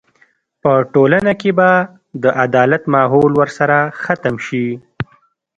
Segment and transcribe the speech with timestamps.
[0.61, 1.69] په ټولنه کې به
[2.23, 4.67] د عدالت ماحول ورسره ختم شي.